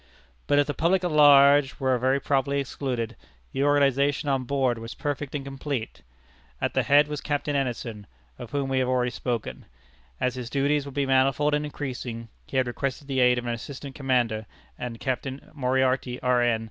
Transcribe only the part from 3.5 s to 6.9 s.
the organization on board was perfect and complete. At the